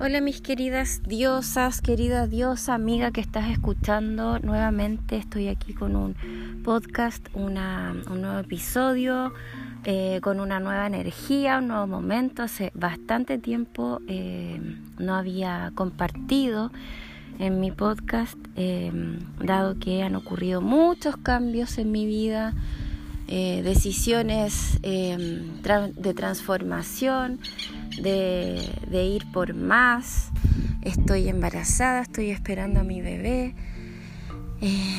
[0.00, 4.38] Hola mis queridas diosas, querida diosa, amiga que estás escuchando.
[4.38, 6.14] Nuevamente estoy aquí con un
[6.62, 9.32] podcast, un nuevo episodio,
[9.82, 12.44] eh, con una nueva energía, un nuevo momento.
[12.44, 14.60] Hace bastante tiempo eh,
[15.00, 16.70] no había compartido
[17.40, 18.92] en mi podcast, eh,
[19.42, 22.54] dado que han ocurrido muchos cambios en mi vida,
[23.28, 27.38] decisiones de transformación
[28.02, 30.30] de, ir por más.
[30.82, 33.54] Estoy embarazada, estoy esperando a mi bebé.
[34.60, 34.98] Eh,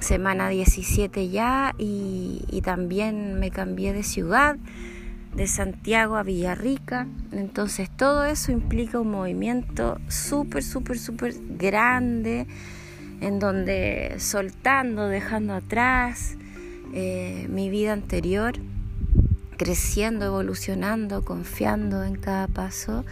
[0.00, 4.56] semana 17 ya y, también me cambié de ciudad,
[5.34, 7.06] de Santiago a Villarrica.
[7.32, 12.46] Entonces todo eso implica un movimiento súper, súper, súper grande
[13.20, 16.36] en donde soltando, dejando atrás
[16.98, 18.54] eh, mi vida anterior
[19.58, 23.04] creciendo, evolucionando, confiando en cada paso,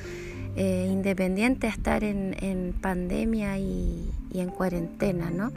[0.56, 5.52] eh, independiente de estar en, pandemia y, en cuarentena, ¿no?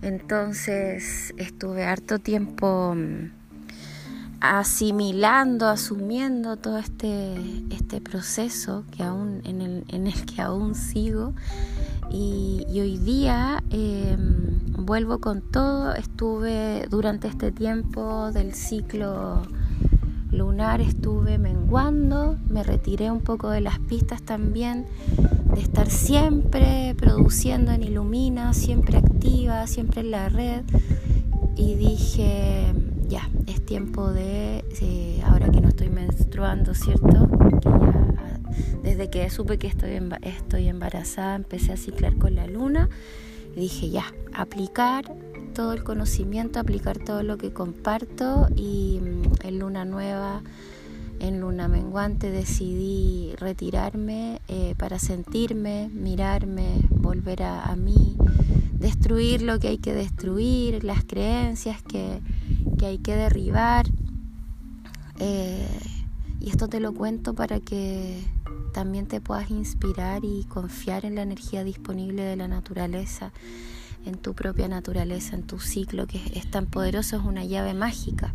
[0.00, 3.32] Entonces estuve harto tiempo mm,
[4.40, 7.34] asimilando, asumiendo todo este,
[7.72, 11.34] este proceso que aún, en, el, en el que aún sigo.
[12.10, 15.94] Y, hoy día em, vuelvo con todo.
[15.94, 19.42] Estuve durante este tiempo del ciclo
[20.36, 24.86] lunar estuve menguando, me retiré un poco de las pistas también,
[25.54, 30.62] de estar siempre produciendo en Ilumina, siempre activa, siempre en la red.
[31.56, 32.74] Y dije,
[33.08, 34.64] ya, es tiempo de,
[35.26, 37.28] ahora que no estoy menstruando, ¿cierto?
[38.82, 42.88] Desde que supe que estoy, estoy embarazada, empecé a ciclar con la luna.
[43.54, 45.14] Y dije, ya, aplicar
[45.56, 50.42] todo el conocimiento, aplicar todo lo que comparto y mm, en luna nueva,
[51.18, 58.18] en luna menguante decidí retirarme eh, para sentirme, mirarme, volver a, mí,
[58.74, 62.20] destruir lo que hay que destruir, las creencias que,
[62.84, 63.86] hay que derribar.
[65.18, 65.66] Eh,
[66.38, 68.22] y esto te lo cuento para que
[68.76, 73.32] también te puedas inspirar y confiar en la energía disponible de la naturaleza
[74.04, 78.34] en tu propia naturaleza, en tu ciclo que es tan poderoso, es una llave mágica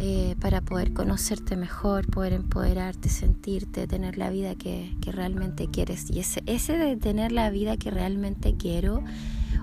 [0.00, 6.10] eh, para poder conocerte mejor, poder empoderarte, sentirte, tener la vida que, realmente quieres.
[6.10, 9.04] Y ese, de tener la vida que realmente quiero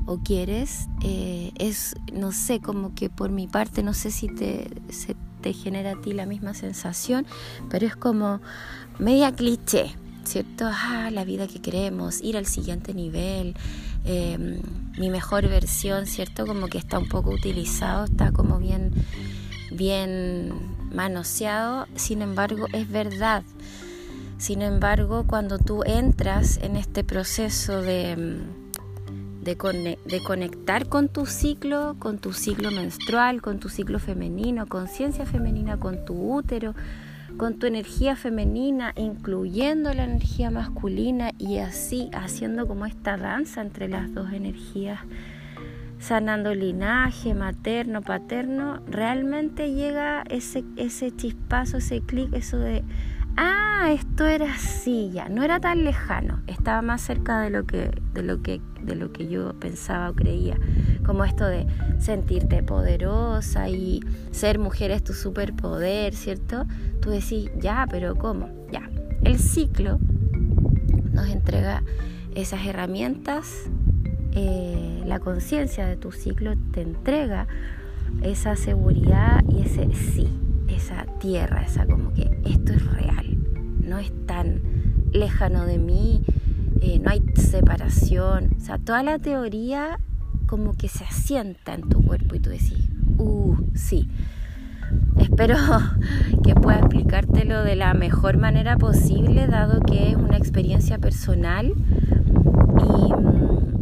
[0.06, 4.70] o quieres eh, es, no sé, como que por mi parte, no sé si te,
[4.90, 7.26] se te genera a ti la misma sensación,
[7.70, 8.42] pero es como
[9.02, 10.70] media cliché, ¿cierto?
[10.72, 13.56] Ah, la vida que queremos, ir al siguiente nivel.
[14.06, 14.62] Em,
[14.98, 16.46] mi mejor versión, ¿cierto?
[16.46, 18.92] Como que está un poco utilizado, está como bien,
[19.72, 20.54] bien
[20.94, 23.44] manoseado, sin embargo es verdad.
[24.38, 28.40] Sin embargo, cuando tú entras en este proceso de,
[29.44, 35.26] de, de conectar con tu ciclo, con tu ciclo menstrual, con tu ciclo femenino, conciencia
[35.26, 36.74] femenina, con tu útero,
[37.38, 43.88] con tu energía femenina, incluyendo la energía masculina y así haciendo como esta danza entre
[43.88, 45.00] las dos energías,
[46.00, 52.84] sanando linaje materno, paterno, realmente llega ese, ese chispazo, ese clic, eso de,
[53.38, 57.92] ah, esto era así ya, no era tan lejano, estaba más cerca de lo que,
[58.14, 60.58] de lo que, de lo que yo pensaba o creía,
[61.12, 61.68] como esto de
[62.00, 64.00] sentirte poderosa y
[64.32, 66.66] ser mujer es tu superpoder, ¿cierto?
[67.02, 68.48] Tú decís, ya, pero ¿cómo?
[68.72, 68.90] Ya.
[69.26, 70.00] El ciclo
[71.12, 71.84] nos entrega
[72.34, 73.70] esas herramientas,
[74.32, 77.46] eh, la conciencia de tu ciclo te entrega
[78.22, 80.30] esa seguridad y ese sí,
[80.70, 83.38] esa tierra, esa como que esto es real,
[83.84, 84.62] no es tan
[85.12, 86.24] lejano de mí,
[86.80, 90.00] eh, no hay separación, o sea, toda la teoría
[90.52, 94.10] como que se asienta en tu cuerpo y tú decís, uh, sí.
[95.18, 95.56] Espero
[96.44, 101.74] que pueda explicártelo de la mejor manera posible, dado que es una experiencia personal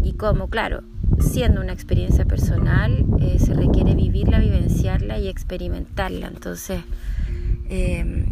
[0.04, 0.84] y, y como, claro,
[1.20, 6.28] siendo una experiencia personal, eh, se requiere vivirla, vivenciarla y experimentarla.
[6.28, 6.84] Entonces,
[7.72, 8.28] eh,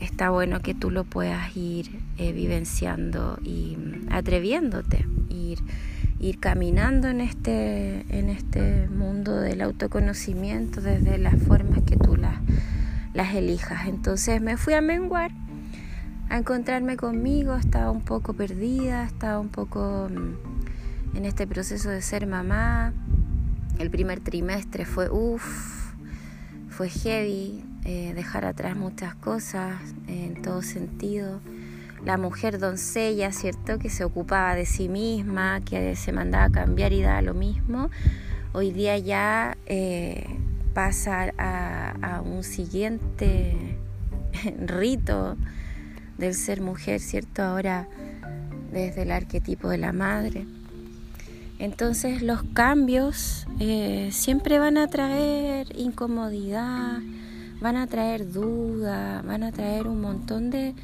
[0.00, 3.76] está bueno que tú lo puedas ir eh, vivenciando y
[4.10, 5.60] atreviéndote, ir,
[6.26, 12.34] ir caminando en este, en este mundo del autoconocimiento desde las formas que tú las,
[13.14, 13.86] las elijas.
[13.86, 15.30] Entonces me fui a menguar
[16.28, 22.02] a encontrarme conmigo, estaba un poco perdida, estaba un poco mm, en este proceso de
[22.02, 22.92] ser mamá.
[23.78, 25.92] El primer trimestre fue uff,
[26.68, 29.76] fue heavy, eh, dejar atrás muchas cosas
[30.08, 31.40] en todo sentido.
[32.04, 33.78] La mujer doncella, ¿cierto?
[33.78, 37.90] Que se ocupaba de sí misma, que se mandaba a cambiar y daba lo mismo,
[38.52, 40.26] hoy día ya eh,
[40.72, 43.78] pasa a, un siguiente
[44.66, 45.36] rito
[46.18, 47.42] del ser mujer, ¿cierto?
[47.42, 47.88] Ahora
[48.72, 50.46] desde el arquetipo de la madre.
[51.58, 56.98] Entonces los cambios eh, siempre van a traer incomodidad,
[57.60, 60.74] van a traer duda, van a traer un montón de,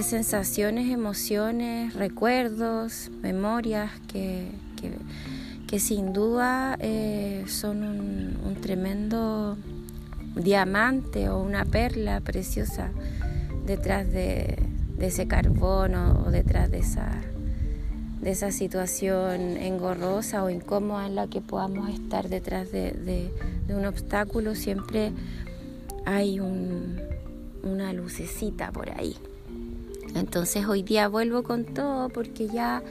[0.00, 4.48] sensaciones, emociones, recuerdos, memorias que,
[5.66, 9.56] que, sin duda eh, son un, tremendo
[10.34, 12.90] diamante o una perla preciosa
[13.66, 14.58] detrás de,
[14.98, 17.10] ese carbono o detrás de esa,
[18.20, 22.92] de esa situación engorrosa o incómoda en la que podamos estar detrás de,
[23.66, 25.12] de un obstáculo, siempre
[26.04, 29.16] hay una lucecita por ahí.
[30.14, 32.82] Entonces hoy día vuelvo con todo porque ya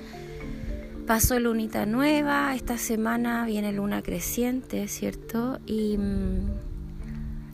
[1.07, 5.59] pasó lunita nueva, esta semana viene luna creciente, ¿cierto?
[5.65, 6.49] Y, mm,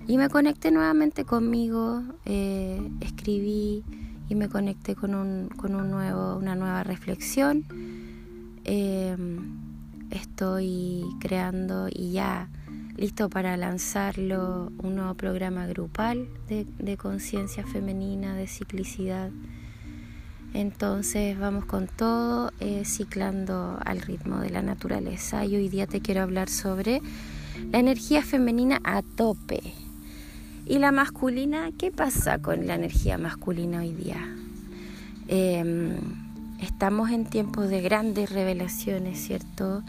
[0.07, 3.83] y me conecté nuevamente conmigo, eh, escribí
[4.29, 7.65] y me conecté con, un, con un nuevo, una nueva reflexión.
[8.63, 9.15] Eh,
[10.11, 12.49] estoy creando y ya
[12.95, 19.31] listo para lanzarlo un nuevo programa grupal de, conciencia femenina, de ciclicidad.
[20.53, 25.45] Entonces vamos con todo, eh, ciclando al ritmo de la naturaleza.
[25.45, 27.01] Y hoy día te quiero hablar sobre
[27.71, 29.61] la energía femenina a tope.
[30.65, 34.27] Y la masculina, ¿qué pasa con la energía masculina hoy día?
[35.27, 35.95] Em,
[36.61, 39.83] estamos en tiempos de grandes revelaciones, ¿cierto?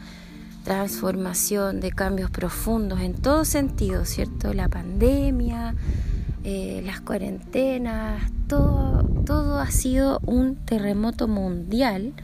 [0.68, 4.52] transformación, de cambios profundos en todo sentido, ¿cierto?
[4.52, 5.74] La pandemia,
[6.44, 12.14] eh, las cuarentenas, todo, todo ha sido un terremoto mundial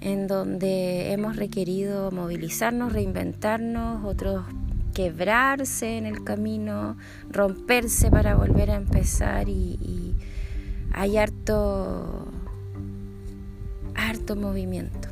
[0.00, 4.44] en donde hemos requerido movilizarnos, reinventarnos, otros
[4.94, 6.96] quebrarse en el camino,
[7.28, 10.14] romperse para volver a empezar y,
[10.92, 12.28] hay harto,
[13.96, 15.08] harto movimiento.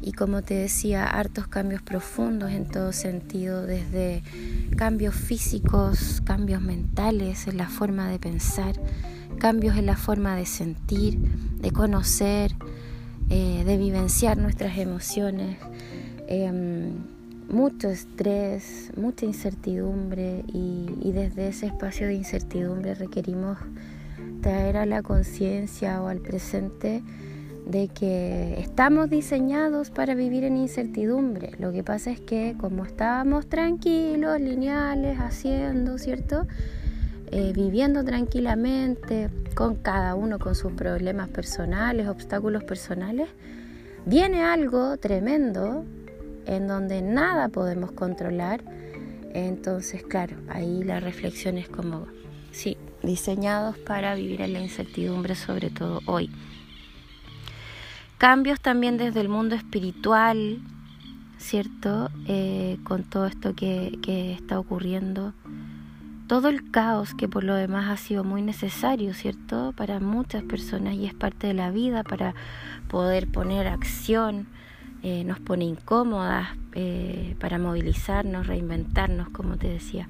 [0.00, 4.22] Y como te decía, hartos cambios profundos en todo sentido, desde
[4.76, 8.76] cambios físicos, cambios mentales en la forma de pensar,
[9.34, 11.18] cambios en la forma de sentir,
[11.60, 12.52] de conocer,
[13.30, 15.56] eh, de vivenciar nuestras emociones,
[16.28, 16.92] em,
[17.48, 23.58] mucho estrés, mucha incertidumbre y, y desde ese espacio de incertidumbre requerimos
[24.40, 27.02] traer a la conciencia o al presente
[27.66, 31.52] de que estamos diseñados para vivir en incertidumbre.
[31.58, 36.46] Lo que pasa es que como estábamos tranquilos, lineales, haciendo, ¿cierto?
[37.30, 43.28] Eh, viviendo tranquilamente, con cada uno con sus problemas personales, obstáculos personales,
[44.06, 45.84] viene algo tremendo
[46.46, 48.62] en donde nada podemos controlar.
[49.32, 52.06] Entonces, claro, ahí la reflexión es como,
[52.52, 56.30] sí, diseñados para vivir en la incertidumbre, sobre todo hoy
[58.24, 60.58] cambios también desde el mundo espiritual,
[61.36, 62.10] ¿cierto?
[62.26, 65.34] Eh, con todo esto que, que, está ocurriendo.
[66.26, 69.72] Todo el caos que por lo demás ha sido muy necesario, ¿cierto?
[69.76, 72.34] Para muchas personas y es parte de la vida para
[72.88, 74.46] poder poner acción,
[75.02, 80.08] eh, nos pone incómodas eh, para movilizarnos, reinventarnos, como te decía.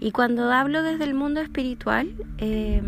[0.00, 2.82] Y cuando hablo desde el mundo espiritual, es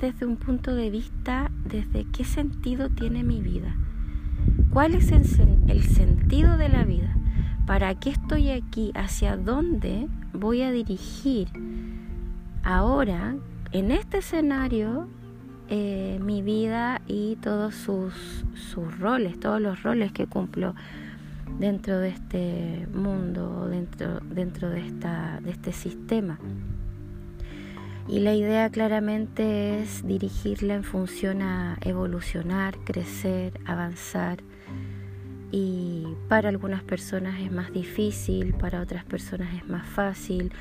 [0.00, 3.76] desde un punto de vista desde qué sentido tiene mi vida.
[4.70, 7.16] ¿Cuál es el, sentido de la vida?
[7.66, 8.92] ¿Para qué estoy aquí?
[8.94, 11.48] ¿Hacia dónde voy a dirigir
[12.62, 13.36] ahora,
[13.72, 15.08] en este escenario,
[15.68, 20.74] eh, mi vida y todos sus, sus roles, todos los roles que cumplo
[21.58, 26.38] dentro de este mundo, dentro, dentro de, esta, de este sistema?
[28.08, 34.38] Y la idea claramente es dirigirla en función a evolucionar, crecer, avanzar.
[35.52, 40.52] Y para algunas personas es más difícil, para otras personas es más fácil.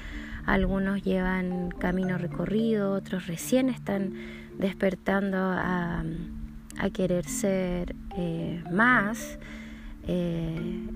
[0.46, 4.13] Algunos llevan camino recorrido, otros recién están
[4.58, 6.04] despertando a,
[6.94, 9.39] querer ser eh, más,
[10.08, 10.88] eh,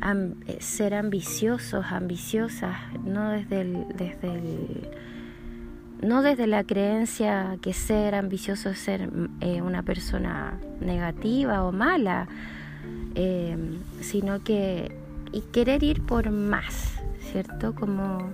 [0.60, 4.90] ser ambiciosos, ambiciosas, no desde el, desde el
[6.02, 9.10] no desde la creencia que ser ambicioso es ser
[9.42, 12.28] eh, una persona negativa o mala,
[13.16, 13.58] eh,
[14.02, 14.92] sino que
[15.32, 16.94] y querer ir por más,
[17.32, 17.76] ¿cierto?
[17.76, 18.30] Como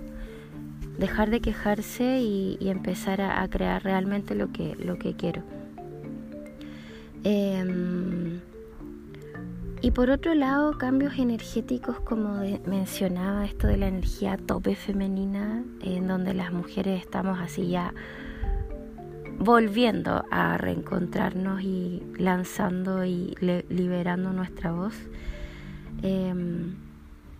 [0.97, 5.43] dejar de quejarse y, empezar a, crear realmente lo que, lo que quiero.
[7.23, 8.39] Em,
[9.81, 16.07] y por otro lado, cambios energéticos, como mencionaba, esto de la energía tope femenina, en
[16.07, 17.93] donde las mujeres estamos así ya
[19.45, 23.35] volviendo a reencontrarnos y lanzando y
[23.69, 24.95] liberando nuestra voz.
[26.01, 26.73] Em,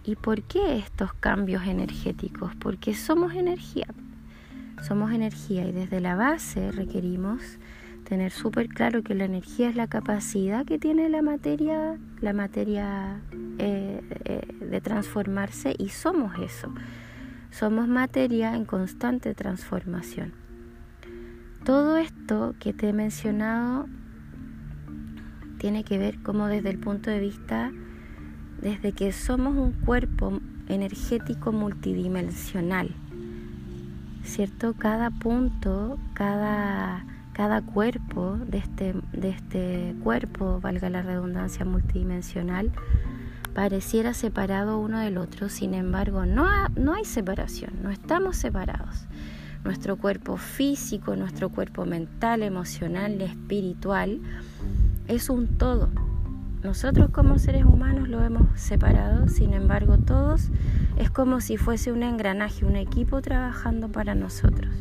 [0.03, 2.55] ¿Y por qué estos cambios energéticos?
[2.57, 3.87] Porque somos energía.
[4.83, 7.41] Somos energía y desde la base requerimos
[8.07, 13.19] tener súper claro que la energía es la capacidad que tiene la materia, la materia
[13.57, 16.71] eh, eh, de transformarse y somos eso.
[17.49, 20.44] Somos materia en constante transformación.
[21.65, 23.87] Todo esto que te he mencionado
[25.57, 27.71] tiene que ver como desde el punto de vista
[28.61, 32.91] desde que somos un cuerpo energético multidimensional,
[34.23, 34.75] ¿cierto?
[34.75, 37.03] Cada punto, cada,
[37.33, 42.71] cada cuerpo de este, de este cuerpo, valga la redundancia multidimensional,
[43.55, 46.45] pareciera separado uno del otro, sin embargo no,
[46.75, 49.07] no hay separación, no estamos separados.
[49.65, 54.21] Nuestro cuerpo físico, nuestro cuerpo mental, emocional, espiritual,
[55.07, 55.89] es un todo
[56.65, 60.49] nosotros como seres humanos lo hemos separado, sin embargo todos
[60.97, 64.73] es como si fuese un engranaje, un equipo trabajando para nosotros.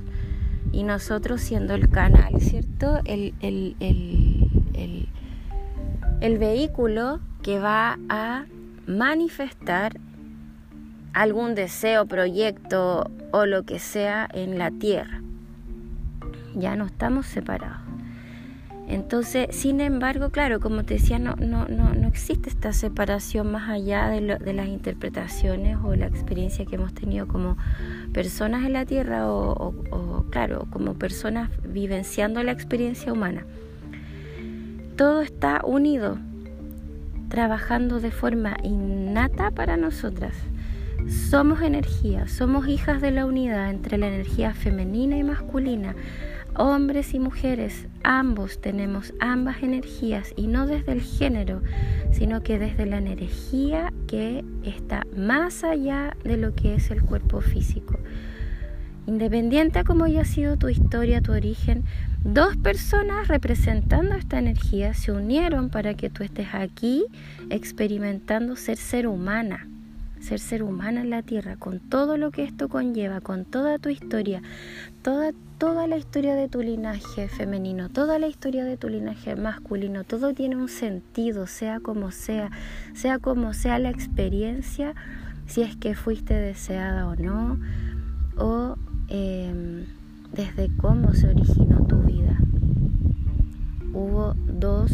[0.72, 3.00] Y nosotros siendo el canal, ¿cierto?
[3.04, 5.08] El, el, el,
[6.22, 8.46] el vehículo que va a
[8.86, 10.00] manifestar
[11.14, 15.22] algún deseo, proyecto o lo que sea en la tierra.
[16.54, 17.78] Ya no estamos separados.
[18.86, 23.70] Entonces, sin embargo, claro, como te decía, no, no, no, no existe esta separación más
[23.70, 27.56] allá de, lo, de, las interpretaciones o la experiencia que hemos tenido como
[28.12, 33.46] personas en la Tierra o, o, claro, como personas vivenciando la experiencia humana.
[34.96, 36.18] Todo está unido,
[37.30, 40.34] trabajando de forma innata para nosotras.
[41.08, 45.94] Somos energía, somos hijas de la unidad entre la energía femenina y masculina
[46.56, 51.62] Hombres y mujeres, ambos tenemos ambas energías y no desde el género,
[52.12, 57.40] sino que desde la energía que está más allá de lo que es el cuerpo
[57.40, 57.98] físico.
[59.08, 61.82] Independiente a cómo haya sido tu historia, tu origen,
[62.22, 67.04] dos personas representando esta energía se unieron para que tú estés aquí
[67.50, 69.66] experimentando ser ser humana
[70.24, 73.90] ser ser humana en la tierra, con todo lo que esto conlleva, con toda tu
[73.90, 74.40] historia,
[75.02, 80.02] toda, toda la historia de tu linaje femenino, toda la historia de tu linaje masculino,
[80.04, 82.50] todo tiene un sentido, sea como sea,
[82.94, 84.94] sea como sea la experiencia,
[85.46, 87.58] si es que fuiste deseada o no,
[88.38, 88.76] o
[89.08, 89.84] em,
[90.32, 92.38] desde cómo se originó tu vida.
[93.92, 94.90] Hubo dos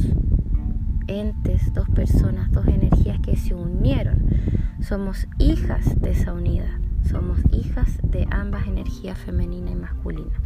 [1.10, 4.30] entes, dos personas, dos energías que se unieron
[4.82, 10.40] somos hijas de esa unidad, somos hijas de ambas energías femenina y masculina.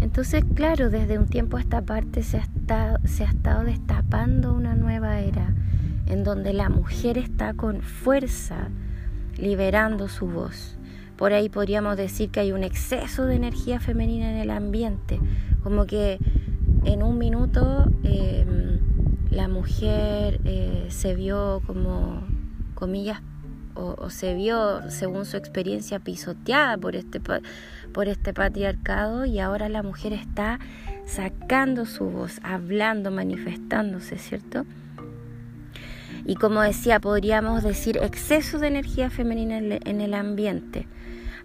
[0.00, 4.52] Entonces, claro, desde un tiempo a esta parte se ha, estado, se ha estado destapando
[4.52, 5.54] una nueva era
[6.06, 8.68] en donde la mujer está con fuerza
[9.38, 10.76] liberando su voz.
[11.16, 15.20] Por ahí podríamos decir que hay un exceso de energía femenina en el ambiente,
[15.62, 16.18] como que
[16.84, 18.69] en un minuto em,
[19.30, 22.22] la mujer eh, se vio como
[22.74, 23.20] comillas,
[23.74, 29.82] o, se vio, según su experiencia, pisoteada por este, por este patriarcado y ahora la
[29.82, 30.58] mujer está
[31.06, 34.66] sacando su voz, hablando, manifestándose, ¿cierto?
[36.26, 40.86] Y como decía, podríamos decir exceso de energía femenina en el ambiente.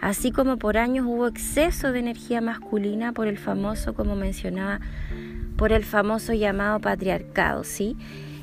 [0.02, 4.80] Así como por años hubo exceso de energía masculina por el famoso, como mencionaba,
[5.58, 7.96] por el famoso llamado patriarcado, ¿sí?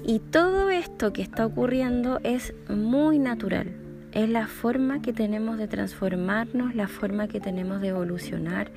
[0.04, 3.68] Y todo esto que está ocurriendo es muy natural.
[4.12, 8.70] Es la forma que tenemos de transformarnos, la forma que tenemos de evolucionar,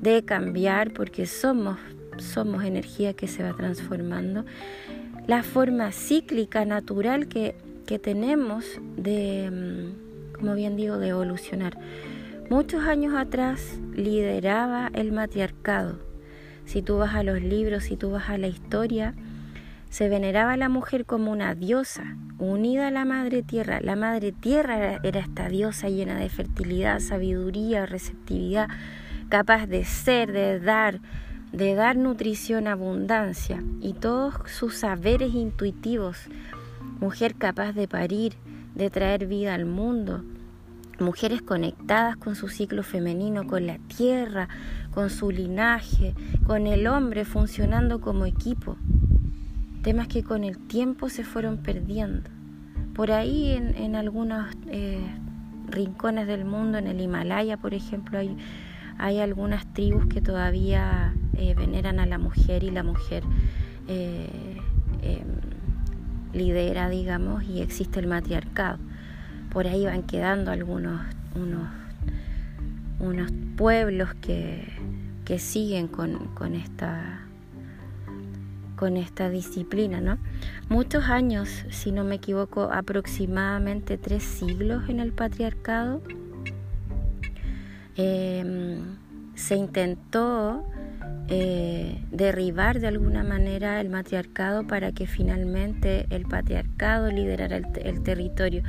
[0.00, 1.78] de cambiar, porque somos,
[2.18, 4.44] somos energía que se va transformando.
[5.26, 7.54] La forma cíclica, natural que,
[7.86, 8.64] que tenemos
[8.96, 11.76] de, mm, como bien digo, de evolucionar.
[12.50, 16.11] Muchos años atrás lideraba el matriarcado.
[16.64, 19.14] Si tú vas a los libros, si tú vas a la historia,
[19.92, 23.80] se veneraba a la mujer como una diosa, unida a la madre tierra.
[23.82, 28.68] La madre tierra era, esta diosa llena de fertilidad, sabiduría, receptividad,
[29.28, 31.00] capaz de ser, de dar,
[31.52, 36.16] de dar nutrición, abundancia y todos sus saberes intuitivos.
[37.00, 38.34] Mujer capaz de parir,
[38.74, 40.24] de traer vida al mundo.
[41.00, 44.48] Mujeres conectadas con su ciclo femenino, con la tierra,
[44.92, 46.14] con su linaje,
[46.46, 48.76] con el hombre funcionando como equipo.
[49.82, 52.30] Temas que con el tiempo se fueron perdiendo.
[52.94, 55.00] Por ahí en, algunos eh,
[55.68, 58.18] rincones del mundo, en el Himalaya por ejemplo,
[58.98, 63.24] hay, algunas tribus que todavía eh, veneran a la mujer y la mujer
[63.88, 64.60] eh,
[65.02, 65.26] em,
[66.32, 68.78] lidera, digamos, y existe el matriarcado
[69.52, 71.00] por ahí van quedando algunos
[71.34, 71.68] unos,
[73.00, 74.66] unos pueblos que,
[75.24, 77.20] que siguen con, con, esta
[78.76, 80.18] con esta disciplina, ¿no?
[80.68, 86.02] Muchos años, si no me equivoco, aproximadamente tres siglos en el patriarcado,
[87.96, 88.78] em,
[89.34, 90.64] se intentó
[91.28, 98.62] eh, derribar de alguna manera el matriarcado para que finalmente el patriarcado liderara el territorio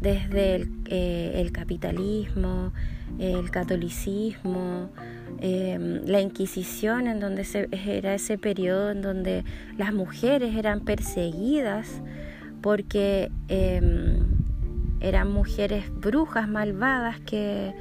[0.00, 2.72] desde el, eh, capitalismo,
[3.18, 4.90] el catolicismo,
[5.40, 9.44] em, la Inquisición, en donde se, era ese periodo en donde
[9.76, 12.00] las mujeres eran perseguidas
[12.60, 14.18] porque em,
[15.00, 17.72] eran mujeres brujas malvadas que,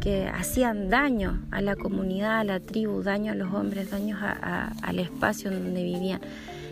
[0.00, 4.98] que, hacían daño a la comunidad, a la tribu, daño a los hombres, daño al
[4.98, 6.20] espacio en donde vivían.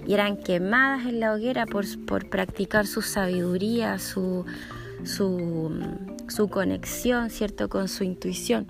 [0.07, 4.45] Y eran quemadas en la hoguera por, por practicar su sabiduría, su,
[5.05, 8.67] su, conexión, ¿cierto?, con su intuición.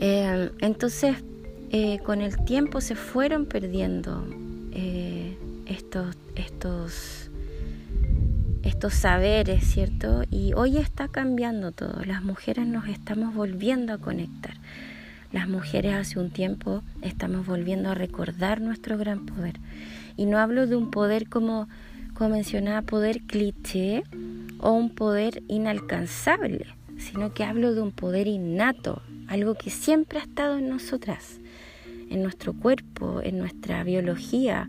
[0.00, 1.16] Eh, entonces,
[1.70, 4.24] eh, con el tiempo se fueron perdiendo
[4.72, 5.36] eh,
[5.66, 7.30] estos, estos,
[8.62, 10.22] estos saberes, ¿cierto?
[10.30, 12.04] Y hoy está cambiando todo.
[12.04, 14.54] Las mujeres nos estamos volviendo a conectar.
[15.32, 19.58] Las mujeres hace un tiempo estamos volviendo a recordar nuestro gran poder.
[20.16, 21.68] Y no hablo de un poder como
[22.14, 24.02] como mencionaba, poder cliché
[24.58, 26.66] o un poder inalcanzable,
[26.96, 31.40] sino que hablo de un poder innato, algo que siempre ha estado en nosotras,
[32.10, 34.68] en nuestro cuerpo, en nuestra biología,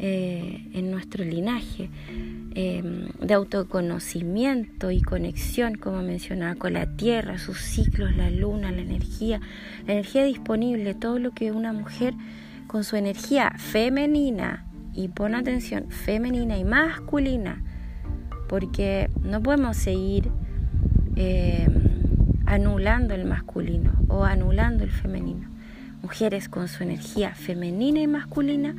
[0.00, 1.90] eh, en nuestro linaje,
[2.54, 8.82] em, de autoconocimiento y conexión, como mencionaba, con la tierra, sus ciclos, la luna, la
[8.82, 9.40] energía,
[9.86, 12.14] la energía disponible, todo lo que una mujer
[12.68, 14.67] con su energía femenina
[14.98, 17.62] y pon atención, femenina y masculina,
[18.48, 20.28] porque no podemos seguir
[21.14, 21.68] eh,
[22.46, 25.48] anulando el masculino o anulando el femenino.
[26.02, 28.74] Mujeres con su energía femenina y masculina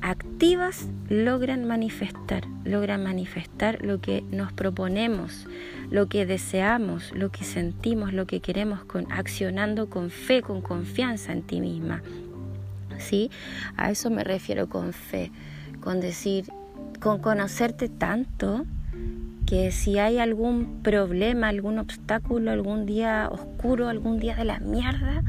[0.00, 5.46] activas logran manifestar, logran manifestar lo que nos proponemos,
[5.92, 11.32] lo que deseamos, lo que sentimos, lo que queremos, con, accionando con fe, con confianza
[11.32, 12.02] en ti misma.
[12.98, 13.30] ¿Sí?
[13.76, 15.30] A eso me refiero con fe
[15.82, 16.46] con decir,
[17.00, 18.64] con conocerte tanto
[19.46, 25.22] que si hay algún problema, algún obstáculo, algún día oscuro, algún día de la mierda,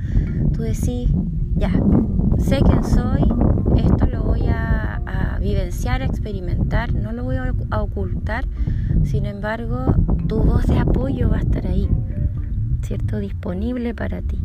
[0.54, 1.10] tú decís,
[1.56, 1.72] ya,
[2.38, 3.24] sé quién soy,
[3.76, 5.02] esto lo voy a,
[5.42, 8.46] vivenciar, a experimentar, no lo voy a, a ocultar,
[9.04, 9.94] sin embargo,
[10.30, 11.89] tu voz de apoyo va a estar ahí,
[12.82, 13.20] ¿cierto?
[13.20, 14.39] Disponible para ti,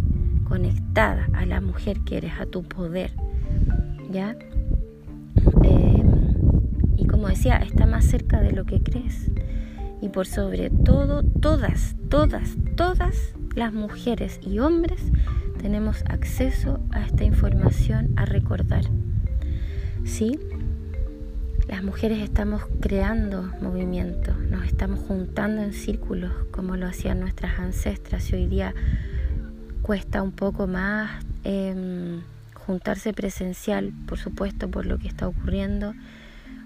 [0.49, 3.13] conectada a la mujer que eres, a tu poder,
[4.11, 4.35] ¿ya?
[7.07, 9.31] Como decía, está más cerca de lo que crees.
[10.01, 15.01] Y por sobre todo, todas, todas, todas las mujeres y hombres
[15.61, 18.85] tenemos acceso a esta información a recordar.
[20.05, 20.39] ¿Sí?
[21.69, 28.31] Las mujeres estamos creando movimiento, nos estamos juntando en círculos como lo hacían nuestras ancestras
[28.31, 28.75] y hoy día
[29.83, 31.11] cuesta un poco más
[31.45, 32.23] em,
[32.55, 35.93] juntarse presencial, por supuesto, por lo que está ocurriendo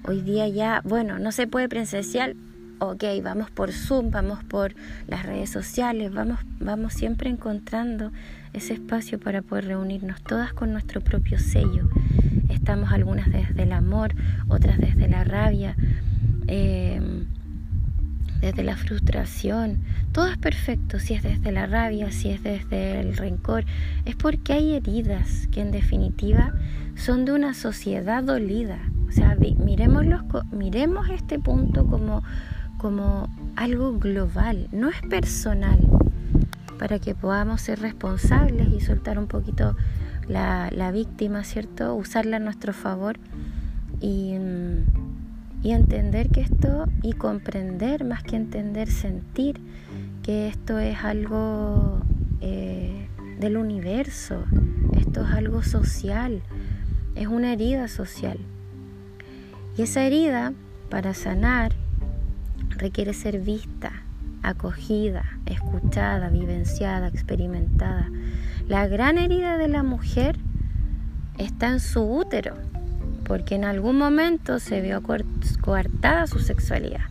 [0.05, 2.35] Hoy día ya, bueno, no se puede presencial,
[2.81, 4.75] ok, vamos por Zoom, vamos por
[5.07, 8.11] las redes sociales, vamos, vamos siempre encontrando
[8.53, 11.89] ese espacio para poder reunirnos todas con nuestro propio sello.
[12.49, 14.13] Estamos algunas desde el amor,
[14.49, 15.77] otras desde la rabia,
[16.49, 17.27] em,
[18.41, 19.85] desde la frustración.
[20.11, 23.65] Todo es perfecto, si es desde la rabia, si es desde el rencor.
[24.05, 26.53] Es porque hay heridas que en definitiva
[26.97, 28.81] son de una sociedad dolida
[29.13, 32.23] o sea, miremos este punto como,
[32.79, 35.79] como algo global, no es personal,
[36.79, 39.77] para que podamos ser responsables y soltar un poquito
[40.29, 41.95] la, la víctima, ¿cierto?
[41.95, 43.19] Usarla a nuestro favor
[44.01, 44.35] y,
[45.63, 49.61] y entender que esto, y comprender más que entender, sentir
[50.23, 52.01] que esto es algo
[52.41, 54.45] eh, del universo,
[54.97, 56.41] esto es algo social,
[57.15, 58.39] es una herida social.
[59.77, 60.53] Y esa herida,
[60.91, 61.73] para sanar,
[62.77, 63.93] requiere ser vista,
[64.43, 68.11] acogida, escuchada, vivenciada, experimentada.
[68.69, 70.37] La gran herida de la mujer
[71.39, 72.55] está en su útero,
[73.25, 75.03] porque en algún momento se vio
[75.61, 77.07] coartada su sexualidad.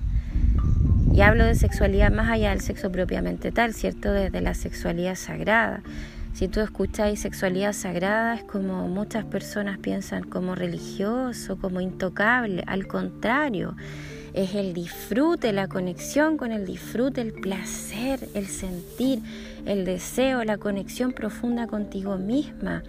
[1.13, 4.12] Y hablo de sexualidad más allá del sexo propiamente tal, ¿cierto?
[4.12, 5.82] Desde la sexualidad sagrada.
[6.34, 12.63] Si tú escuchas sexualidad sagrada es como muchas personas piensan como religioso, como intocable.
[12.67, 13.76] Al contrario,
[14.34, 19.20] es el disfrute, la conexión con el disfrute, el placer, el sentir,
[19.65, 22.84] el deseo, la conexión profunda contigo misma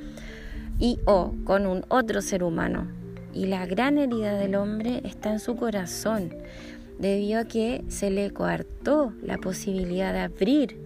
[0.79, 2.87] y o con un otro ser humano.
[3.35, 6.33] Y la gran herida del hombre está en su corazón,
[6.99, 10.79] debido a que se le coartó la posibilidad de abrir,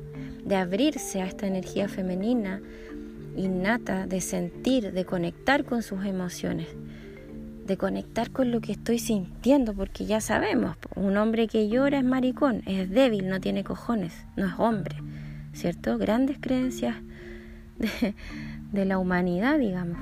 [0.46, 2.60] de abrirse a esta energía femenina
[3.36, 6.68] innata, de sentir, de conectar con sus emociones,
[7.66, 12.04] de conectar con lo que estoy sintiendo, porque ya sabemos, un hombre que llora es
[12.04, 14.96] maricón, es débil, no tiene cojones, no es hombre,
[15.52, 15.98] ¿cierto?
[15.98, 16.94] Grandes creencias
[18.72, 19.98] de, la humanidad, digamos.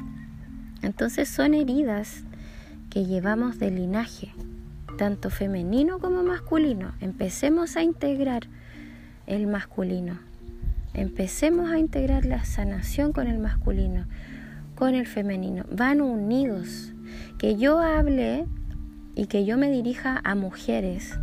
[0.83, 2.22] Entonces son heridas
[2.90, 4.30] que llevamos de linaje,
[4.98, 6.92] tanto femenino como masculino.
[7.00, 8.46] Empecemos a integrar
[9.26, 10.18] el masculino.
[10.94, 14.07] Empecemos a integrar la sanación con el masculino,
[14.76, 15.64] con el femenino.
[15.70, 16.92] Van unidos.
[17.38, 18.46] Que yo hable
[19.14, 21.18] y que yo me dirija a mujeres,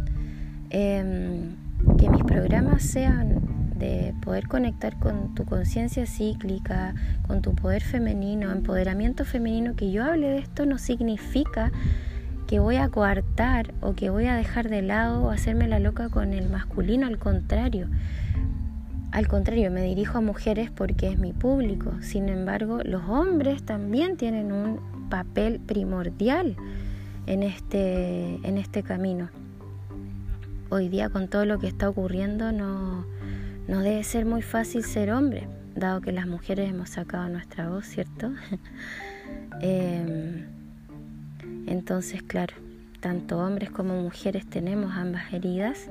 [0.69, 1.55] em,
[1.97, 3.41] que mis programas sean
[3.77, 6.93] de poder conectar con tu conciencia cíclica,
[7.25, 11.71] con tu poder femenino, empoderamiento femenino, que yo hable de esto no significa
[12.47, 16.09] que voy a coartar o que voy a dejar de lado o hacerme la loca
[16.09, 17.87] con el masculino, al contrario.
[19.11, 21.91] Al contrario, me dirijo a mujeres porque es mi público.
[22.01, 26.55] Sin embargo, los hombres también tienen un papel primordial
[27.27, 29.29] en este, en este camino.
[30.69, 33.05] Hoy día con todo lo que está ocurriendo no,
[33.67, 35.45] no debe ser muy fácil ser hombre,
[35.75, 38.31] dado que las mujeres hemos sacado nuestra voz, ¿cierto?
[39.63, 40.45] Em,
[41.67, 42.55] entonces, claro,
[43.01, 45.89] tanto hombres como mujeres tenemos ambas heridas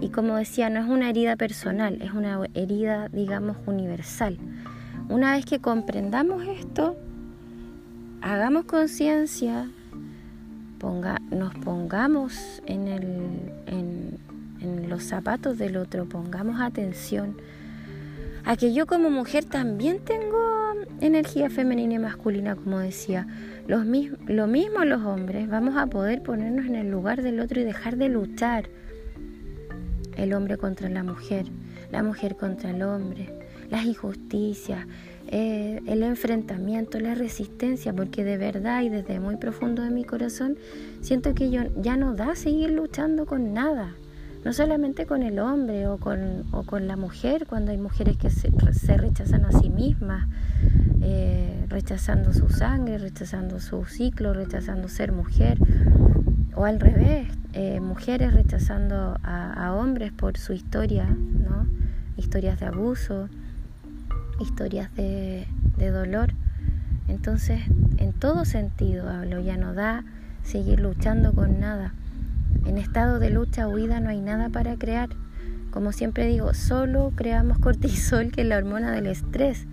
[0.00, 4.36] y como decía, no es una herida personal, es una herida, digamos, universal.
[5.08, 6.96] Una vez que comprendamos esto,
[8.20, 9.70] hagamos conciencia,
[10.78, 13.04] ponga, nos pongamos en, el,
[13.66, 14.18] en,
[14.60, 17.36] en los zapatos del otro, pongamos atención
[18.44, 20.57] a que yo como mujer también tengo
[21.00, 23.26] energía femenina y masculina, como decía.
[23.66, 23.84] Los
[24.26, 27.96] lo mismo los hombres, vamos a poder ponernos en el lugar del otro y dejar
[27.96, 28.68] de luchar.
[30.16, 31.46] El hombre contra la mujer,
[31.92, 33.28] la mujer contra el hombre,
[33.70, 34.86] las injusticias,
[35.28, 40.56] eh, el enfrentamiento, la resistencia, porque de verdad y desde muy profundo de mi corazón
[41.02, 43.94] siento que yo ya no da seguir luchando con nada
[44.48, 48.30] no solamente con el hombre o con, o con la mujer, cuando hay mujeres que
[48.30, 48.48] se,
[48.96, 50.26] rechazan a sí mismas,
[51.02, 55.58] eh, rechazando su sangre, rechazando su ciclo, rechazando ser mujer,
[56.54, 61.66] o al revés, eh, mujeres rechazando a, hombres por su historia, ¿no?
[62.16, 63.28] historias de abuso,
[64.40, 66.32] historias de, de dolor.
[67.06, 67.60] Entonces,
[67.98, 70.04] en todo sentido hablo, ya no da
[70.42, 71.92] seguir luchando con nada.
[72.68, 75.08] En estado de lucha o huida no hay nada para crear.
[75.70, 79.66] Como siempre digo, solo creamos cortisol, que es la hormona del estrés.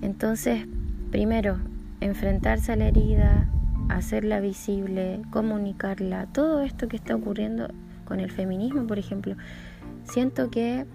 [0.00, 0.66] Entonces,
[1.10, 1.58] primero,
[2.00, 3.46] enfrentarse a la herida,
[3.90, 7.68] hacerla visible, comunicarla, todo esto que está ocurriendo
[8.06, 9.36] con el feminismo, por ejemplo,
[10.04, 10.86] siento que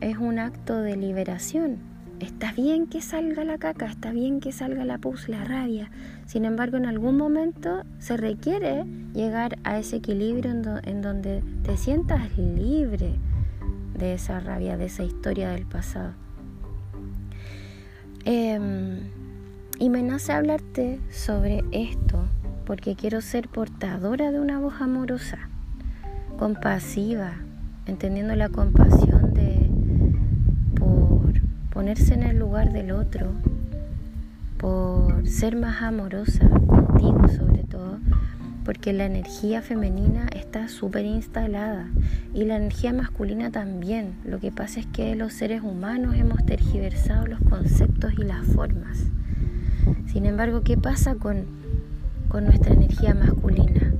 [0.00, 1.76] es un acto de liberación,
[2.20, 5.90] Está bien que salga la caca, está bien que salga la pus, la rabia.
[6.26, 10.52] Sin embargo, en algún momento se requiere llegar a ese equilibrio
[10.84, 13.14] en, donde te sientas libre
[13.98, 16.12] de esa rabia, de esa historia del pasado.
[18.24, 19.00] Em,
[19.78, 22.24] y me nace hablarte sobre esto
[22.64, 25.38] porque quiero ser portadora de una voz amorosa,
[26.38, 27.34] compasiva,
[27.86, 29.13] entendiendo la compasión
[31.74, 33.32] ponerse en el lugar del otro,
[34.58, 37.98] por ser más amorosa contigo sobre todo,
[38.64, 41.90] porque la energía femenina está súper instalada
[42.32, 44.14] y la energía masculina también.
[44.24, 49.06] Lo que pasa es que los seres humanos hemos tergiversado los conceptos y las formas.
[50.06, 51.44] Sin embargo, ¿qué pasa con,
[52.28, 53.92] con nuestra energía masculina?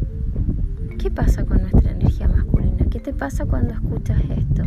[0.98, 2.87] ¿Qué pasa con nuestra energía masculina?
[2.88, 4.62] ¿Qué te pasa cuando escuchas esto?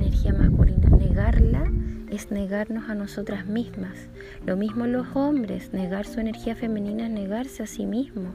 [0.00, 1.64] Energía masculina, negarla
[2.08, 4.08] es negarnos a nosotras mismas.
[4.46, 8.30] Lo mismo los hombres, negar su energía femenina es negarse a sí mismo.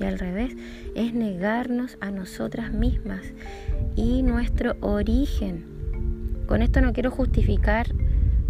[0.00, 0.56] Y al revés,
[0.94, 3.34] es negarnos a nosotras mismas.
[3.96, 5.64] y nuestro origen.
[6.46, 7.86] Con esto no quiero justificar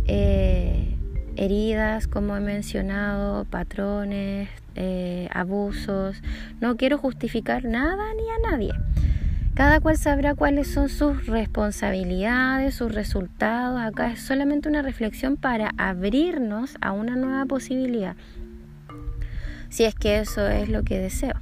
[0.07, 0.97] eh,
[1.37, 6.23] heridas, como he mencionado, patrones, eh, abusos.
[6.61, 8.73] No quiero justificar nada ni a nadie.
[9.55, 13.81] Cada cual sabrá cuáles son sus responsabilidades, sus resultados.
[13.81, 18.17] Acá es solamente una reflexión para abrirnos a una nueva posibilidad.
[19.69, 21.35] Si es que eso es lo que deseo,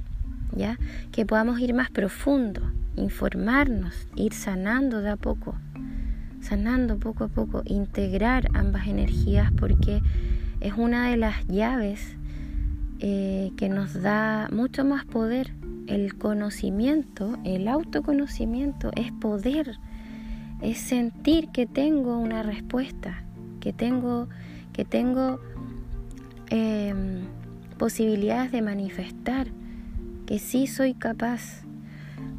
[0.55, 0.77] ¿ya?
[1.11, 2.61] Que podamos ir más profundo,
[2.95, 5.55] informarnos, ir sanando de a poco,
[6.39, 10.03] sanando poco a poco, integrar ambas energías porque
[10.61, 12.15] es una de las llaves
[12.99, 15.51] eh, que nos da mucho más poder
[15.87, 19.77] el conocimiento, el autoconocimiento es poder,
[20.61, 23.23] es sentir que tengo una respuesta,
[23.59, 24.27] que tengo,
[24.71, 25.39] que tengo
[26.49, 27.21] em,
[27.77, 29.47] posibilidades de manifestar,
[30.25, 31.63] que sí soy capaz,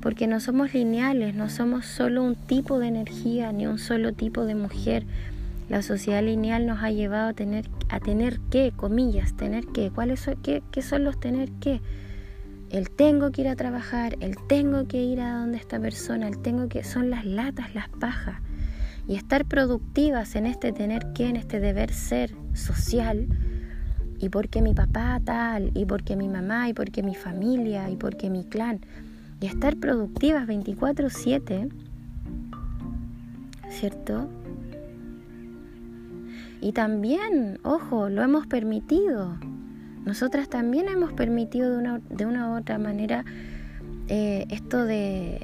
[0.01, 4.45] porque no somos lineales, no somos solo un tipo de energía ni un solo tipo
[4.45, 5.07] de mujer.
[5.69, 9.91] La sociedad lineal nos ha llevado a tener, a tener que, comillas, tener que.
[9.91, 11.81] ¿Cuáles son, qué, qué son los tener que?
[12.71, 16.39] El tengo que ir a trabajar, el tengo que ir a donde esta persona, el
[16.39, 18.41] tengo que son las latas, las pajas.
[19.07, 23.29] Y estar productivas en este tener que, en este deber ser social,
[24.19, 28.31] y porque mi papá tal, y porque mi mamá, y porque mi familia, y porque
[28.31, 28.81] mi clan,
[29.41, 31.69] y estar productivas 24/7,
[33.69, 34.29] ¿cierto?
[36.63, 39.37] Y también, ojo, lo hemos permitido.
[40.05, 43.25] Nosotras también hemos permitido de una, de una u otra manera
[44.09, 45.41] eh, esto de,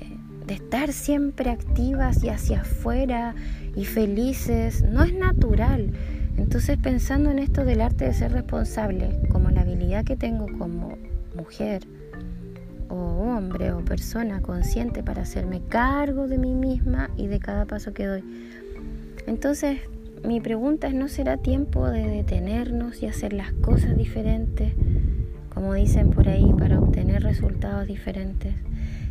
[0.46, 3.34] de estar siempre activas y hacia afuera
[3.74, 4.82] y felices.
[4.82, 5.92] No es natural.
[6.36, 10.96] Entonces pensando en esto del arte de ser responsable, como la habilidad que tengo como
[11.36, 11.86] mujer
[12.88, 17.92] o hombre o persona consciente para hacerme cargo de mí misma y de cada paso
[17.92, 18.24] que doy.
[19.26, 19.80] Entonces
[20.24, 24.74] mi pregunta es, ¿no será tiempo de detenernos y hacer las cosas diferentes,
[25.52, 28.54] como dicen por ahí, para obtener resultados diferentes?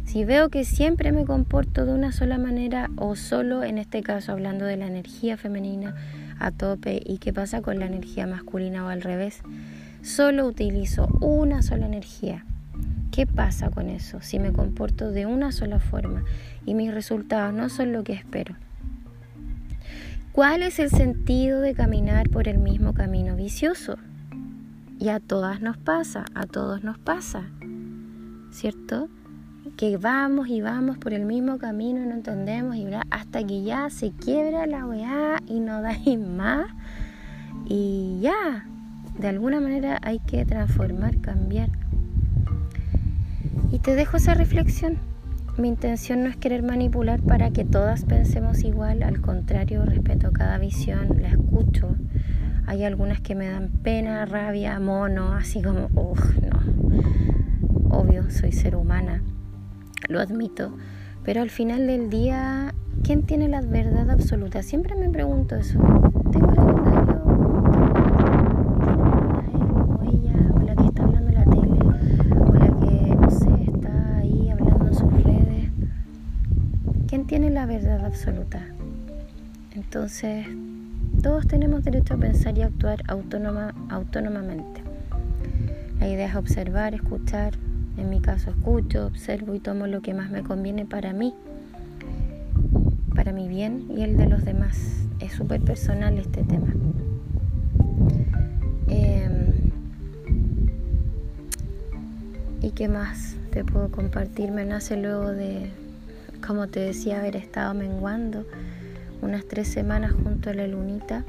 [0.05, 4.31] Si veo que siempre me comporto de una sola manera o solo en este caso
[4.31, 5.95] hablando de la energía femenina
[6.39, 9.41] a tope y qué pasa con la energía masculina o al revés,
[10.01, 12.45] solo utilizo una sola energía.
[13.11, 16.23] ¿Qué pasa con eso si me comporto de una sola forma
[16.65, 18.55] y mis resultados no son lo que espero?
[20.39, 23.97] ¿Cuál es el sentido de caminar por el mismo camino vicioso?
[24.97, 27.43] Y a todas nos pasa, a todos nos pasa,
[28.49, 29.09] ¿cierto?
[29.75, 33.89] Que vamos y vamos por el mismo camino y no entendemos y hasta que ya
[33.89, 36.67] se quiebra la weá y no da más
[37.65, 38.65] y ya,
[39.19, 41.67] de alguna manera hay que transformar, cambiar.
[43.73, 45.08] Y te dejo esa reflexión.
[45.59, 50.57] Mi intención no es querer manipular para que todas pensemos igual, al contrario, respeto cada
[50.57, 51.97] visión, la escucho.
[52.65, 56.61] Hay algunas que me dan pena, rabia, mono, así como, uff, no.
[57.89, 59.21] Obvio, soy ser humana,
[60.07, 60.77] lo admito,
[61.25, 64.63] pero al final del día, ¿quién tiene la verdad absoluta?
[64.63, 65.77] Siempre me pregunto eso.
[66.31, 66.78] ¿Tengo la
[77.59, 78.65] la verdad absoluta.
[79.75, 80.47] Entonces,
[81.21, 84.81] todos tenemos derecho a pensar y actuar autónoma, autónomamente.
[85.99, 87.55] La idea es observar, escuchar.
[87.97, 91.33] En mi caso, escucho, observo y tomo lo que más me conviene para mí,
[93.13, 94.79] para mi bien y el de los demás.
[95.19, 96.73] Es súper personal este tema.
[98.87, 99.51] Em,
[102.61, 104.49] ¿Y qué más te puedo compartir?
[104.49, 105.69] Me nace luego de
[106.45, 108.45] como te decía, haber estado menguando
[109.21, 111.25] unas tres semanas junto a la lunita,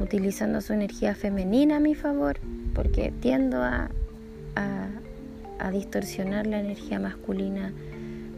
[0.00, 2.38] utilizando su energía femenina a mi favor,
[2.74, 3.90] porque tiendo a,
[4.56, 7.72] a, distorsionar la energía masculina,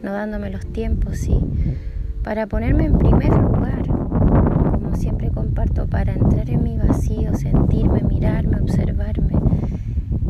[0.03, 1.39] no dándome los tiempos, sí,
[2.23, 8.61] para ponerme en primer lugar, como siempre comparto, para entrar en mi vacío, sentirme, mirarme,
[8.61, 9.33] observarme.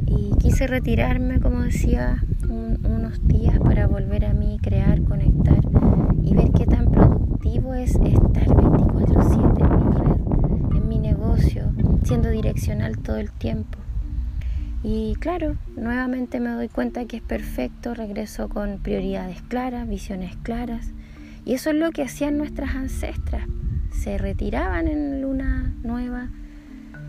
[0.05, 2.23] Y quise retirarme, como decía,
[3.28, 5.60] días para volver a mí, crear, conectar
[6.23, 11.71] y ver qué tan productivo es estar 24/7 en mi red, en mi negocio,
[12.04, 13.78] siendo direccional todo el tiempo.
[14.84, 20.93] Y claro, nuevamente me doy cuenta que es perfecto, regreso con prioridades claras, visiones claras.
[21.43, 23.47] Y eso es lo que hacían nuestras ancestras.
[23.91, 26.30] Se retiraban en luna nueva,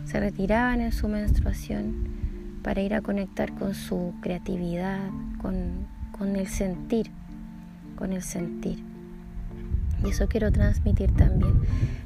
[0.05, 2.09] se retiraban en su menstruación
[2.63, 5.11] para ir a conectar con su creatividad,
[5.43, 5.87] con,
[6.21, 7.11] el sentir,
[7.97, 8.83] con el sentir.
[10.05, 11.61] Y eso quiero transmitir también.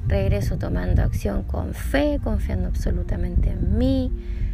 [0.07, 4.11] Regreso tomando acción con fe, confiando absolutamente en mí.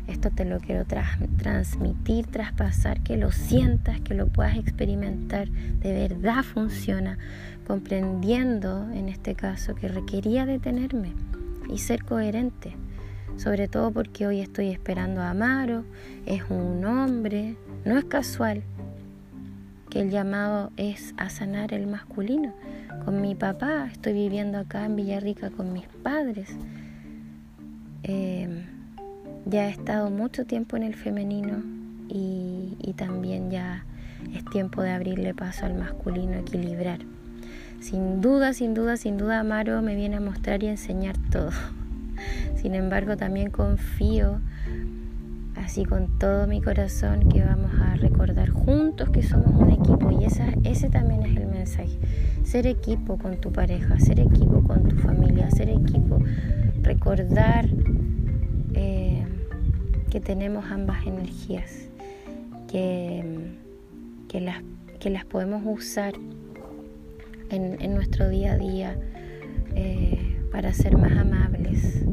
[0.08, 5.50] Esto te lo quiero transmitir, traspasar, que lo sientas, que lo puedas experimentar.
[5.50, 7.18] De verdad funciona,
[7.68, 11.14] comprendiendo en este caso que requería detenerme
[11.70, 12.76] y ser coherente.
[13.36, 15.84] Sobre todo porque hoy estoy esperando a Amaro,
[16.26, 18.64] es un hombre, no es casual
[19.90, 22.54] que el llamado es a sanar el masculino
[23.06, 26.50] con mi papá, estoy viviendo acá en Villarrica con mis padres.
[28.04, 28.66] Em,
[29.46, 31.64] ya he estado mucho tiempo en el femenino
[32.10, 33.86] y, y también ya
[34.34, 37.00] es tiempo de abrirle paso al masculino, equilibrar.
[37.80, 41.52] Sin duda, sin duda, sin duda, Amaro me viene a mostrar y enseñar todo.
[42.56, 44.42] Sin embargo, también confío
[45.78, 50.26] así con todo mi corazón que vamos a recordar juntos que somos un equipo y
[50.26, 52.00] esa, ese también es el mensaje.
[52.44, 56.18] Ser equipo con tu pareja, ser equipo con tu familia, ser equipo,
[56.82, 57.68] recordar
[58.74, 59.24] eh,
[60.10, 61.90] que tenemos ambas energías,
[62.68, 63.52] que,
[64.30, 64.64] que, las,
[65.00, 66.16] que las podemos usar
[67.52, 68.98] en, nuestro día a día
[69.76, 72.04] eh, para ser más amables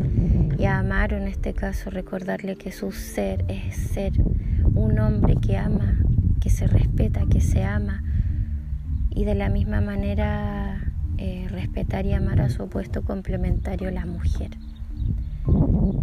[0.59, 4.13] y a Amar en este caso recordarle que su ser es ser
[4.75, 5.99] un hombre que ama,
[6.41, 8.03] que se respeta, que se ama
[9.11, 14.51] y de la misma manera eh, respetar y amar a su opuesto complementario, la mujer.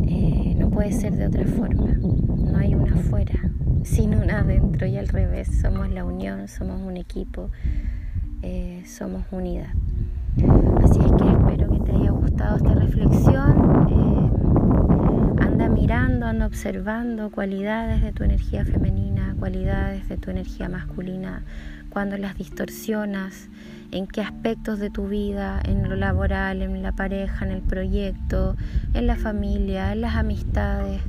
[0.07, 3.51] Eh, no puede ser de otra forma, no hay una afuera,
[3.83, 7.49] sino una adentro y al revés, somos la unión, somos un equipo,
[8.41, 9.73] eh, somos unidad.
[10.83, 13.71] Así es que espero que te haya esta reflexión
[15.39, 21.43] anda mirando, anda observando cualidades de tu energía femenina, cualidades de tu energía masculina,
[21.89, 23.49] cuando las distorsionas,
[23.91, 28.55] en qué aspectos de tu vida, en lo laboral, en la pareja, en el proyecto,
[28.93, 31.01] en la familia, en las amistades,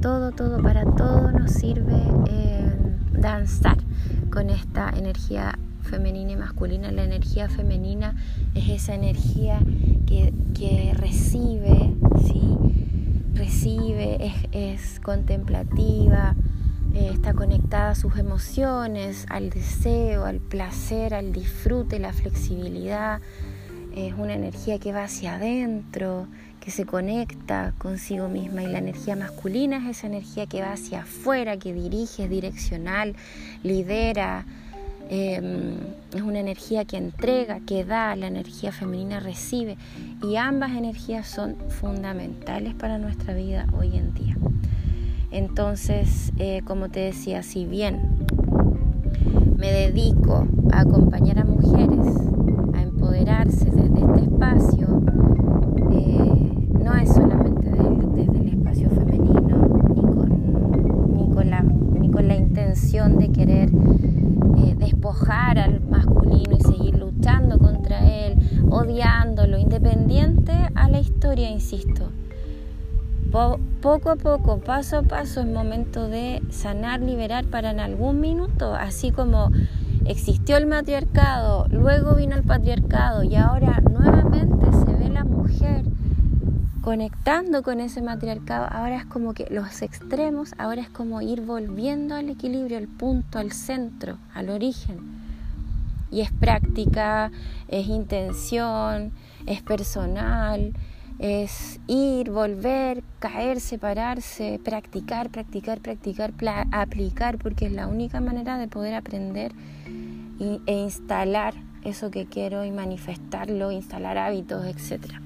[0.00, 2.72] todo, todo, para todo nos sirve eh,
[3.12, 3.76] danzar
[4.30, 6.90] con esta energía femenina y masculina.
[6.92, 8.16] La energía femenina
[8.54, 9.60] es esa energía
[10.06, 11.94] que, que recibe,
[12.26, 12.52] ¿sí?
[13.34, 16.36] recibe, es, contemplativa,
[16.94, 23.20] eh, está conectada a sus emociones, al deseo, al placer, al disfrute, la flexibilidad.
[23.94, 26.26] Es una energía que va hacia adentro,
[26.60, 31.02] que se conecta consigo misma y la energía masculina es esa energía que va hacia
[31.02, 33.16] afuera, que dirige, es direccional,
[33.64, 34.46] lidera,
[35.10, 35.74] Em,
[36.14, 39.76] es una energía que entrega, que da, la energía femenina recibe
[40.22, 44.36] y ambas energías son fundamentales para nuestra vida hoy en día.
[45.30, 48.26] Entonces, eh, como te decía, si bien
[49.56, 52.06] me dedico a acompañar a mujeres
[52.74, 55.02] a empoderarse desde este espacio,
[55.92, 62.28] eh, no es solamente desde el espacio femenino ni con, ni con, la, ni con
[62.28, 63.70] la intención de querer
[64.78, 68.38] despojar al masculino y seguir luchando contra él,
[68.70, 72.10] odiándolo, independiente a la historia, insisto.
[73.80, 78.74] poco a poco, paso a paso, es momento de sanar, liberar para en algún minuto,
[78.74, 79.50] así como
[80.04, 85.84] existió el matriarcado, luego vino el patriarcado y ahora nuevamente se ve la mujer
[86.82, 92.16] conectando con ese matriarcado, ahora es como que los extremos, ahora es como ir volviendo
[92.16, 94.98] al equilibrio, al punto, al centro, al origen.
[96.10, 97.30] Y es práctica,
[97.68, 99.12] es intención,
[99.46, 100.72] es personal,
[101.20, 106.34] es ir, volver, caer, separarse, practicar, practicar, practicar,
[106.72, 109.52] aplicar, porque es la única manera de poder aprender
[110.66, 115.21] e instalar eso que quiero y manifestarlo, instalar hábitos, etcétera.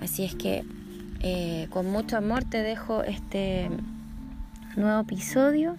[0.00, 0.64] Así es que
[1.22, 3.68] eh, con mucho amor te dejo este
[4.76, 5.76] nuevo episodio.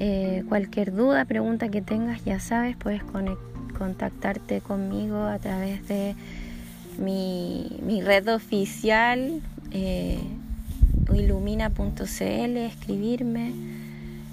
[0.00, 3.02] Eh, cualquier duda, pregunta que tengas, ya sabes, puedes
[3.78, 6.16] contactarte conmigo a través de
[6.98, 10.18] mi, red oficial eh,
[11.14, 13.52] ilumina.cl, escribirme.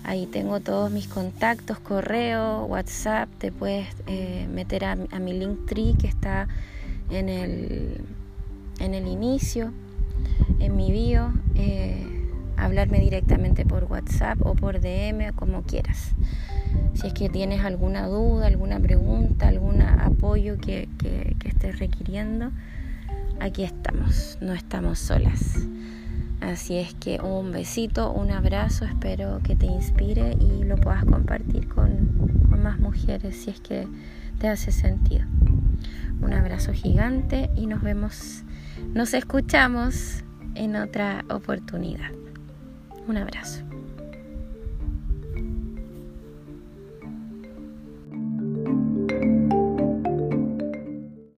[0.04, 3.30] Ahí tengo todos mis contactos, correo, WhatsApp.
[3.38, 3.88] Te puedes
[4.52, 6.48] meter a, a mi link tree que está
[7.10, 8.02] en el
[8.80, 9.72] en el inicio,
[10.60, 12.06] en mi bio, eh,
[12.58, 16.12] hablarme directamente por WhatsApp o por DM, como quieras.
[16.94, 20.90] Si es que tienes alguna duda, alguna pregunta, algún apoyo que,
[21.46, 22.52] estés requiriendo,
[23.40, 25.68] aquí estamos, no estamos solas.
[26.42, 31.68] Así es que un besito, un abrazo, espero que te inspire y lo puedas compartir
[31.68, 32.30] con
[32.62, 33.88] más mujeres si es que
[34.40, 35.26] te hace sentido.
[36.22, 38.44] Un abrazo gigante y nos vemos,
[38.94, 40.24] nos escuchamos
[40.56, 42.12] en otra oportunidad.
[43.08, 43.67] Un abrazo.